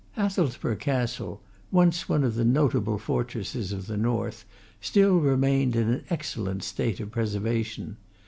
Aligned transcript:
Hathelsborough 0.13 0.77
Castle, 0.79 1.43
once 1.69 2.09
one 2.09 2.23
of 2.23 2.33
the 2.33 2.43
most 2.43 2.53
notable 2.55 2.97
fortresses 2.97 3.71
of 3.71 3.85
the 3.85 3.97
North, 3.97 4.45
still 4.81 5.19
remained 5.19 5.75
in 5.75 5.89
an 5.91 6.05
excellent 6.09 6.63
state 6.63 6.99
of 6.99 7.11
preservation. 7.11 7.97